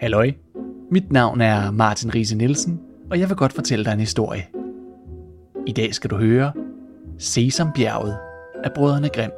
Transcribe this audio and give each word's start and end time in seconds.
Halløj. 0.00 0.32
Mit 0.90 1.12
navn 1.12 1.40
er 1.40 1.70
Martin 1.70 2.14
Riese 2.14 2.36
Nielsen, 2.36 2.80
og 3.10 3.20
jeg 3.20 3.28
vil 3.28 3.36
godt 3.36 3.52
fortælle 3.52 3.84
dig 3.84 3.92
en 3.92 4.00
historie. 4.00 4.48
I 5.66 5.72
dag 5.72 5.94
skal 5.94 6.10
du 6.10 6.16
høre 6.16 6.52
Sesambjerget 7.18 8.18
af 8.64 8.72
brødrene 8.74 9.08
Grimm. 9.08 9.32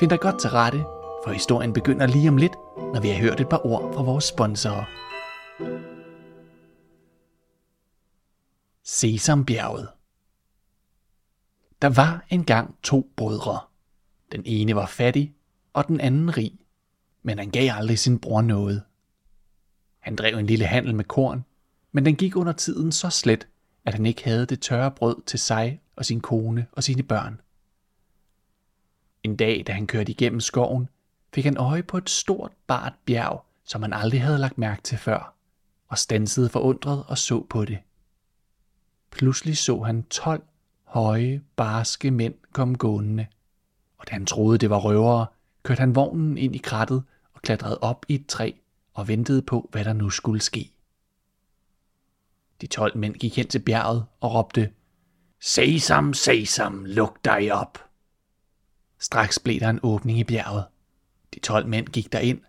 Find 0.00 0.10
dig 0.10 0.20
godt 0.20 0.40
til 0.40 0.50
rette, 0.50 0.78
for 1.24 1.30
historien 1.32 1.72
begynder 1.72 2.06
lige 2.06 2.28
om 2.28 2.36
lidt, 2.36 2.52
når 2.76 3.00
vi 3.00 3.08
har 3.08 3.20
hørt 3.20 3.40
et 3.40 3.48
par 3.48 3.66
ord 3.66 3.94
fra 3.94 4.02
vores 4.02 4.24
sponsorer. 4.24 4.84
Sesambjerget 8.84 9.88
Der 11.82 11.88
var 11.88 12.24
engang 12.28 12.74
to 12.82 13.12
brødre. 13.16 13.58
Den 14.32 14.42
ene 14.44 14.74
var 14.74 14.86
fattig, 14.86 15.34
og 15.72 15.88
den 15.88 16.00
anden 16.00 16.36
rig, 16.36 16.52
men 17.22 17.38
han 17.38 17.50
gav 17.50 17.70
aldrig 17.74 17.98
sin 17.98 18.18
bror 18.18 18.42
noget. 18.42 18.82
Han 20.02 20.16
drev 20.16 20.38
en 20.38 20.46
lille 20.46 20.66
handel 20.66 20.94
med 20.94 21.04
korn, 21.04 21.44
men 21.92 22.04
den 22.04 22.16
gik 22.16 22.36
under 22.36 22.52
tiden 22.52 22.92
så 22.92 23.10
slet, 23.10 23.48
at 23.84 23.94
han 23.94 24.06
ikke 24.06 24.24
havde 24.24 24.46
det 24.46 24.60
tørre 24.60 24.90
brød 24.90 25.22
til 25.26 25.38
sig 25.38 25.80
og 25.96 26.04
sin 26.04 26.20
kone 26.20 26.66
og 26.72 26.82
sine 26.82 27.02
børn. 27.02 27.40
En 29.22 29.36
dag, 29.36 29.64
da 29.66 29.72
han 29.72 29.86
kørte 29.86 30.12
igennem 30.12 30.40
skoven, 30.40 30.88
fik 31.34 31.44
han 31.44 31.56
øje 31.56 31.82
på 31.82 31.96
et 31.96 32.10
stort 32.10 32.52
bart 32.66 32.92
bjerg, 33.06 33.44
som 33.64 33.82
han 33.82 33.92
aldrig 33.92 34.22
havde 34.22 34.38
lagt 34.38 34.58
mærke 34.58 34.82
til 34.82 34.98
før, 34.98 35.34
og 35.88 35.98
stansede 35.98 36.48
forundret 36.48 37.04
og 37.06 37.18
så 37.18 37.46
på 37.50 37.64
det. 37.64 37.78
Pludselig 39.10 39.58
så 39.58 39.82
han 39.82 40.02
12 40.02 40.42
høje, 40.84 41.42
barske 41.56 42.10
mænd 42.10 42.34
komme 42.52 42.76
gående, 42.76 43.26
og 43.98 44.08
da 44.08 44.12
han 44.12 44.26
troede, 44.26 44.58
det 44.58 44.70
var 44.70 44.78
røvere, 44.78 45.26
kørte 45.62 45.80
han 45.80 45.94
vognen 45.94 46.38
ind 46.38 46.54
i 46.54 46.58
krattet 46.58 47.02
og 47.34 47.42
klatrede 47.42 47.78
op 47.78 48.06
i 48.08 48.14
et 48.14 48.26
træ 48.26 48.52
og 48.94 49.08
ventede 49.08 49.42
på, 49.42 49.68
hvad 49.72 49.84
der 49.84 49.92
nu 49.92 50.10
skulle 50.10 50.40
ske. 50.40 50.72
De 52.60 52.66
tolv 52.66 52.96
mænd 52.96 53.14
gik 53.14 53.36
hen 53.36 53.48
til 53.48 53.58
bjerget 53.58 54.04
og 54.20 54.34
råbte, 54.34 54.70
Sesam, 55.40 56.14
sesam, 56.14 56.84
luk 56.84 57.24
dig 57.24 57.52
op. 57.52 57.78
Straks 58.98 59.38
blev 59.38 59.60
der 59.60 59.70
en 59.70 59.80
åbning 59.82 60.18
i 60.18 60.24
bjerget. 60.24 60.64
De 61.34 61.40
tolv 61.40 61.66
mænd 61.66 61.86
gik 61.86 62.12
derind, 62.12 62.40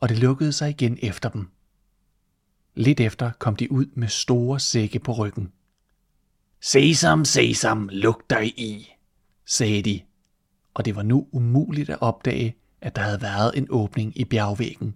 og 0.00 0.08
det 0.08 0.18
lukkede 0.18 0.52
sig 0.52 0.70
igen 0.70 0.98
efter 1.02 1.28
dem. 1.28 1.48
Lidt 2.74 3.00
efter 3.00 3.30
kom 3.38 3.56
de 3.56 3.72
ud 3.72 3.86
med 3.94 4.08
store 4.08 4.60
sække 4.60 4.98
på 4.98 5.12
ryggen. 5.12 5.52
Sesam, 6.60 7.24
sesam, 7.24 7.88
luk 7.92 8.30
dig 8.30 8.58
i, 8.58 8.94
sagde 9.46 9.82
de, 9.82 10.00
og 10.74 10.84
det 10.84 10.96
var 10.96 11.02
nu 11.02 11.28
umuligt 11.32 11.90
at 11.90 11.98
opdage, 12.00 12.56
at 12.80 12.96
der 12.96 13.02
havde 13.02 13.22
været 13.22 13.58
en 13.58 13.66
åbning 13.70 14.20
i 14.20 14.24
bjergvæggen. 14.24 14.94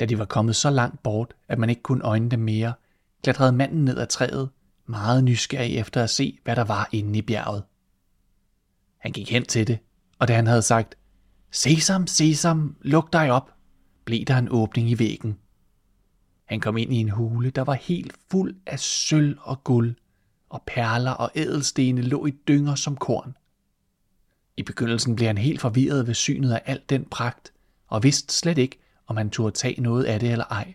Da 0.00 0.04
de 0.04 0.18
var 0.18 0.24
kommet 0.24 0.56
så 0.56 0.70
langt 0.70 1.02
bort, 1.02 1.34
at 1.48 1.58
man 1.58 1.70
ikke 1.70 1.82
kunne 1.82 2.04
øjne 2.04 2.30
dem 2.30 2.40
mere, 2.40 2.72
klatrede 3.22 3.52
manden 3.52 3.84
ned 3.84 3.98
ad 3.98 4.06
træet, 4.06 4.50
meget 4.86 5.24
nysgerrig 5.24 5.76
efter 5.76 6.02
at 6.02 6.10
se, 6.10 6.38
hvad 6.44 6.56
der 6.56 6.64
var 6.64 6.88
inde 6.92 7.18
i 7.18 7.22
bjerget. 7.22 7.62
Han 8.98 9.12
gik 9.12 9.30
hen 9.30 9.44
til 9.44 9.66
det, 9.66 9.78
og 10.18 10.28
da 10.28 10.34
han 10.34 10.46
havde 10.46 10.62
sagt, 10.62 10.94
Sesam, 11.50 12.06
sesam, 12.06 12.76
luk 12.82 13.12
dig 13.12 13.30
op, 13.30 13.52
blev 14.04 14.24
der 14.24 14.38
en 14.38 14.48
åbning 14.50 14.90
i 14.90 14.98
væggen. 14.98 15.38
Han 16.44 16.60
kom 16.60 16.76
ind 16.76 16.92
i 16.92 16.96
en 16.96 17.10
hule, 17.10 17.50
der 17.50 17.62
var 17.62 17.74
helt 17.74 18.12
fuld 18.30 18.56
af 18.66 18.78
sølv 18.78 19.38
og 19.40 19.64
guld, 19.64 19.94
og 20.48 20.62
perler 20.66 21.10
og 21.10 21.30
ædelstene 21.34 22.02
lå 22.02 22.26
i 22.26 22.30
dynger 22.30 22.74
som 22.74 22.96
korn. 22.96 23.36
I 24.56 24.62
begyndelsen 24.62 25.16
blev 25.16 25.26
han 25.26 25.38
helt 25.38 25.60
forvirret 25.60 26.06
ved 26.06 26.14
synet 26.14 26.52
af 26.52 26.62
al 26.66 26.80
den 26.88 27.04
pragt, 27.04 27.52
og 27.86 28.02
vidste 28.02 28.34
slet 28.34 28.58
ikke, 28.58 28.78
om 29.08 29.16
han 29.16 29.30
turde 29.30 29.56
tage 29.56 29.80
noget 29.80 30.04
af 30.04 30.20
det 30.20 30.32
eller 30.32 30.44
ej. 30.44 30.74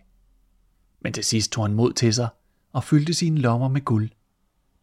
Men 1.01 1.13
til 1.13 1.23
sidst 1.23 1.51
tog 1.51 1.63
han 1.63 1.73
mod 1.73 1.93
til 1.93 2.13
sig 2.13 2.27
og 2.71 2.83
fyldte 2.83 3.13
sine 3.13 3.39
lommer 3.39 3.67
med 3.67 3.81
guld. 3.81 4.09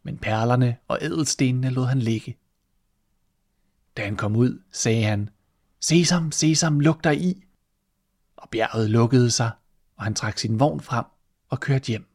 Men 0.03 0.17
perlerne 0.17 0.77
og 0.87 0.97
ædelstenene 1.01 1.69
lod 1.69 1.85
han 1.85 1.99
ligge. 1.99 2.37
Da 3.97 4.03
han 4.03 4.15
kom 4.15 4.35
ud, 4.35 4.61
sagde 4.71 5.03
han, 5.03 5.29
Sesam, 5.79 6.31
sesam, 6.31 6.79
luk 6.79 7.03
dig 7.03 7.21
i. 7.21 7.43
Og 8.35 8.49
bjerget 8.49 8.89
lukkede 8.89 9.31
sig, 9.31 9.51
og 9.95 10.03
han 10.03 10.13
trak 10.15 10.37
sin 10.37 10.59
vogn 10.59 10.81
frem 10.81 11.05
og 11.49 11.59
kørte 11.59 11.87
hjem. 11.87 12.05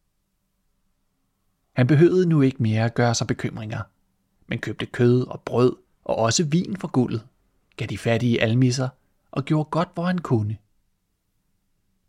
Han 1.73 1.87
behøvede 1.87 2.29
nu 2.29 2.43
ikke 2.43 2.63
mere 2.63 2.85
at 2.85 2.95
gøre 2.95 3.15
sig 3.15 3.27
bekymringer, 3.27 3.83
men 4.47 4.59
købte 4.59 4.87
kød 4.87 5.27
og 5.27 5.41
brød 5.41 5.77
og 6.05 6.17
også 6.17 6.45
vin 6.45 6.77
for 6.77 6.89
guldet, 6.89 7.27
gav 7.77 7.87
de 7.87 7.99
fattige 7.99 8.43
almisser 8.43 8.89
og 9.31 9.45
gjorde 9.45 9.69
godt, 9.71 9.89
hvor 9.95 10.05
han 10.05 10.19
kunne. 10.19 10.57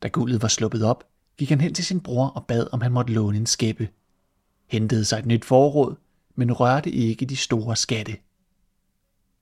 Da 0.01 0.07
guldet 0.07 0.41
var 0.41 0.47
sluppet 0.47 0.83
op, 0.83 1.03
gik 1.37 1.49
han 1.49 1.61
hen 1.61 1.73
til 1.73 1.85
sin 1.85 2.01
bror 2.01 2.27
og 2.27 2.45
bad, 2.45 2.67
om 2.71 2.81
han 2.81 2.91
måtte 2.91 3.13
låne 3.13 3.37
en 3.37 3.45
skæppe. 3.45 3.89
Hentede 4.67 5.05
sig 5.05 5.19
et 5.19 5.25
nyt 5.25 5.45
forråd, 5.45 5.95
men 6.35 6.51
rørte 6.51 6.91
ikke 6.91 7.25
de 7.25 7.35
store 7.35 7.75
skatte. 7.75 8.17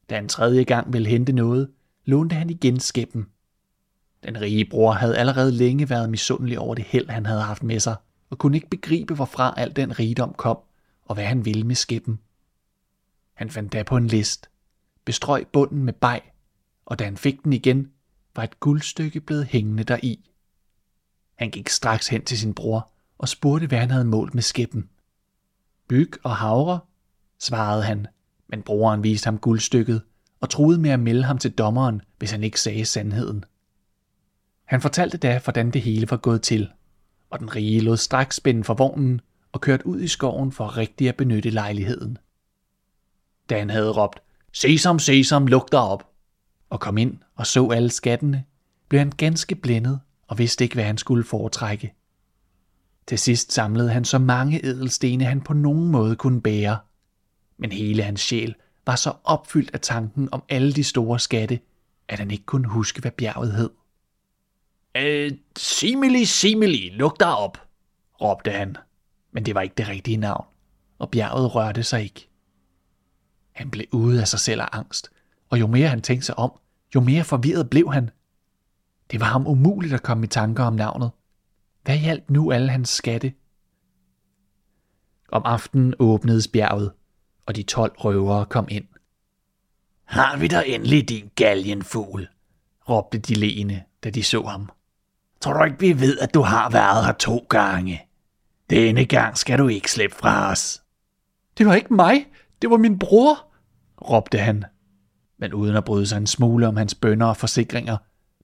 Da 0.10 0.16
han 0.16 0.28
tredje 0.28 0.64
gang 0.64 0.94
ville 0.94 1.10
hente 1.10 1.32
noget, 1.32 1.70
lånte 2.06 2.36
han 2.36 2.50
igen 2.50 2.80
skæppen. 2.80 3.26
Den 4.24 4.42
rige 4.42 4.66
bror 4.66 4.92
havde 4.92 5.18
allerede 5.18 5.52
længe 5.52 5.90
været 5.90 6.10
misundelig 6.10 6.60
over 6.60 6.76
det 6.76 6.84
held, 6.84 7.10
han 7.10 7.26
havde 7.26 7.42
haft 7.42 7.64
med 7.64 7.80
sig, 7.80 7.96
og 8.30 8.38
kunne 8.38 8.58
ikke 8.58 8.70
begribe, 8.70 9.14
hvorfra 9.16 9.54
al 9.58 9.76
den 9.76 10.00
rigdom 10.00 10.34
kom, 10.34 10.58
og 11.06 11.16
hvad 11.16 11.26
han 11.26 11.46
ville 11.46 11.64
med 11.64 11.76
skæppen. 11.76 12.20
Han 13.34 13.50
fandt 13.50 13.74
da 13.74 13.84
på 13.84 13.98
en 13.98 14.08
list, 14.08 14.50
bestrøg 15.06 15.48
bunden 15.48 15.84
med 15.84 15.94
bag, 15.94 16.34
og 16.86 17.00
da 17.00 17.04
han 17.04 17.18
fik 17.18 17.44
den 17.44 17.54
igen, 17.54 17.92
var 18.36 18.44
et 18.44 18.60
guldstykke 18.60 19.22
blevet 19.22 19.46
hængende 19.46 19.84
deri. 19.84 20.30
Han 21.36 21.52
gik 21.52 21.70
straks 21.70 22.08
hen 22.08 22.26
til 22.26 22.38
sin 22.38 22.54
bror 22.54 22.90
og 23.18 23.28
spurgte, 23.28 23.68
hvad 23.68 23.80
han 23.80 23.92
havde 23.92 24.06
målt 24.06 24.34
med 24.34 24.44
skæppen. 24.44 24.90
Byg 25.88 26.12
og 26.24 26.36
havre, 26.36 26.80
svarede 27.40 27.84
han, 27.84 28.08
men 28.48 28.62
broren 28.62 29.04
viste 29.04 29.28
ham 29.28 29.38
guldstykket 29.38 30.02
og 30.40 30.50
troede 30.50 30.78
med 30.78 30.90
at 30.90 31.00
melde 31.00 31.24
ham 31.24 31.38
til 31.38 31.52
dommeren, 31.52 32.02
hvis 32.18 32.32
han 32.32 32.44
ikke 32.44 32.62
sagde 32.62 32.86
sandheden. 32.86 33.46
Han 34.66 34.82
fortalte 34.82 35.18
da, 35.18 35.40
hvordan 35.44 35.72
det 35.72 35.82
hele 35.82 36.10
var 36.10 36.18
gået 36.18 36.42
til, 36.42 36.70
og 37.30 37.40
den 37.40 37.56
rige 37.56 37.80
lod 37.80 37.98
straks 37.98 38.36
spænde 38.36 38.64
for 38.64 38.74
vognen 38.74 39.22
og 39.52 39.62
kørte 39.62 39.88
ud 39.88 40.02
i 40.02 40.08
skoven 40.08 40.52
for 40.52 40.78
rigtig 40.78 41.10
at 41.10 41.16
benytte 41.16 41.50
lejligheden. 41.50 42.18
Da 43.50 43.60
han 43.60 43.70
havde 43.70 43.92
råbt, 43.92 44.20
Sesam, 44.52 45.00
sesam, 45.00 45.48
luk 45.48 45.72
dig 45.72 45.80
op, 45.80 46.10
og 46.70 46.80
kom 46.80 46.98
ind 46.98 47.18
og 47.36 47.48
så 47.48 47.70
alle 47.70 47.90
skattene, 47.90 48.44
blev 48.90 49.00
han 49.00 49.12
ganske 49.18 49.56
blændet 49.56 50.00
og 50.28 50.38
vidste 50.38 50.64
ikke, 50.64 50.76
hvad 50.76 50.84
han 50.84 50.98
skulle 50.98 51.24
foretrække. 51.24 51.94
Til 53.08 53.20
sidst 53.20 53.54
samlede 53.54 53.90
han 53.90 54.06
så 54.06 54.18
mange 54.18 54.66
ædelstene, 54.66 55.26
han 55.26 55.42
på 55.42 55.54
nogen 55.54 55.88
måde 55.88 56.16
kunne 56.16 56.42
bære. 56.42 56.78
Men 57.58 57.72
hele 57.72 58.04
hans 58.04 58.22
sjæl 58.22 58.56
var 58.86 58.96
så 58.96 59.14
opfyldt 59.24 59.74
af 59.74 59.82
tanken 59.82 60.30
om 60.32 60.44
alle 60.50 60.74
de 60.74 60.84
store 60.84 61.20
skatte, 61.20 61.60
at 62.08 62.20
han 62.20 62.32
ikke 62.32 62.46
kunne 62.46 62.68
huske, 62.68 63.02
hvad 63.02 63.12
bjerget 63.12 63.54
hed. 63.54 63.70
Øh, 64.98 65.32
simili, 65.58 66.26
simili, 66.26 66.90
luk 66.90 67.20
dig 67.20 67.36
op, 67.38 67.58
råbte 68.22 68.52
han. 68.52 68.78
Men 69.32 69.46
det 69.46 69.56
var 69.56 69.62
ikke 69.62 69.76
det 69.78 69.88
rigtige 69.88 70.18
navn, 70.18 70.46
og 71.00 71.12
bjerget 71.12 71.56
rørte 71.56 71.84
sig 71.84 72.04
ikke. 72.04 72.30
Han 73.52 73.72
blev 73.72 73.86
ude 73.92 74.22
af 74.22 74.28
sig 74.28 74.40
selv 74.40 74.62
af 74.62 74.68
angst, 74.72 75.10
og 75.50 75.60
jo 75.60 75.68
mere 75.68 75.88
han 75.88 76.02
tænkte 76.02 76.26
sig 76.26 76.40
om, 76.40 76.52
jo 76.96 77.00
mere 77.00 77.24
forvirret 77.24 77.70
blev 77.70 77.94
han. 77.94 78.10
Det 79.12 79.20
var 79.20 79.26
ham 79.26 79.48
umuligt 79.48 79.94
at 79.94 80.04
komme 80.04 80.26
i 80.26 80.28
tanker 80.28 80.64
om 80.64 80.74
navnet. 80.74 81.12
Hvad 81.84 81.98
hjalp 81.98 82.30
nu 82.30 82.52
alle 82.52 82.70
hans 82.70 82.90
skatte? 82.90 83.34
Om 85.32 85.42
aftenen 85.46 85.94
åbnedes 86.00 86.48
bjerget, 86.48 86.92
og 87.46 87.56
de 87.56 87.64
tolv 87.64 87.92
røvere 87.98 88.46
kom 88.46 88.68
ind. 88.70 88.86
Har 90.04 90.38
vi 90.38 90.48
da 90.48 90.64
endelig 90.66 91.10
din 91.10 91.32
galgenfugl, 91.36 92.28
råbte 92.90 93.18
de 93.18 93.34
leende, 93.34 93.84
da 94.04 94.10
de 94.10 94.24
så 94.24 94.44
ham. 94.44 94.70
Tror 95.42 95.54
du 95.54 95.64
ikke, 95.64 95.80
vi 95.80 96.00
ved, 96.00 96.20
at 96.20 96.34
du 96.34 96.42
har 96.42 96.70
været 96.70 97.06
her 97.06 97.14
to 97.14 97.46
gange? 97.50 98.02
Denne 98.70 99.06
gang 99.06 99.38
skal 99.38 99.60
du 99.60 99.68
ikke 99.68 99.92
slippe 99.92 100.16
fra 100.16 100.52
os. 100.52 100.84
Det 101.58 101.66
var 101.66 101.74
ikke 101.74 101.94
mig, 101.94 102.26
det 102.62 102.70
var 102.70 102.78
min 102.78 103.00
bror, 103.00 103.54
råbte 104.02 104.38
han. 104.38 104.64
Men 105.38 105.54
uden 105.54 105.76
at 105.76 105.86
bryde 105.86 106.08
sig 106.08 106.18
en 106.18 106.28
smule 106.28 106.68
om 106.68 106.78
hans 106.78 106.96
bønder 106.96 107.28
og 107.28 107.38
forsikringer, 107.38 107.98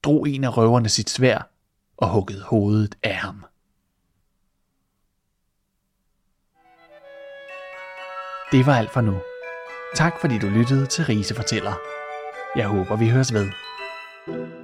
drog 0.03 0.30
en 0.30 0.44
af 0.44 0.57
røverne 0.57 0.89
sit 0.89 1.09
svær 1.09 1.50
og 1.98 2.09
huggede 2.09 2.44
hovedet 2.44 2.95
af 3.03 3.15
ham. 3.15 3.45
Det 8.51 8.65
var 8.65 8.75
alt 8.77 8.92
for 8.92 9.01
nu. 9.01 9.21
Tak 9.95 10.13
fordi 10.21 10.39
du 10.39 10.48
lyttede 10.48 10.86
til 10.86 11.06
Rise 11.06 11.36
Fortæller. 11.36 11.74
Jeg 12.56 12.68
håber, 12.68 12.95
vi 12.95 13.09
høres 13.09 13.33
ved. 13.33 13.51
thank 14.27 14.53
you 14.53 14.60